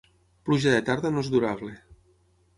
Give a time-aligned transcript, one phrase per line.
[0.47, 1.77] Pluja de tarda no és durable.